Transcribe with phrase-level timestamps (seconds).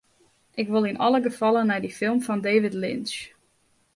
[0.61, 3.15] Ik wol yn alle gefallen nei dy film fan David Lynch.